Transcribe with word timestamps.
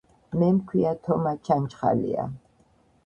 მე 0.43 0.47
მქვია 0.55 0.93
თომა 1.09 1.33
ჩაჩხალია 1.49 2.23